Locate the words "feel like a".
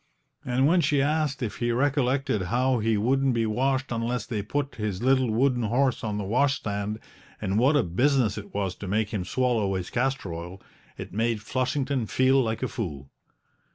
12.07-12.67